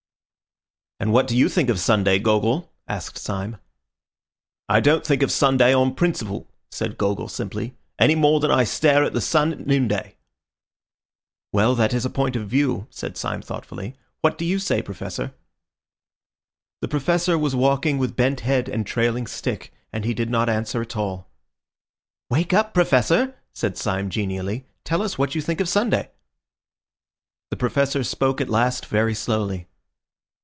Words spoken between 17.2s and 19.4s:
was walking with bent head and trailing